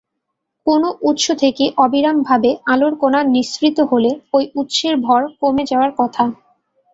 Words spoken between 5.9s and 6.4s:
কথা।